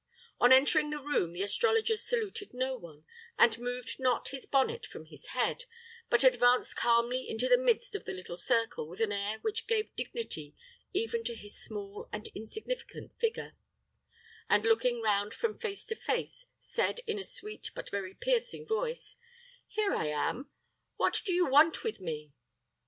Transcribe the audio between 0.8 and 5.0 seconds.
the room, the astrologer saluted no one, and moved not his bonnet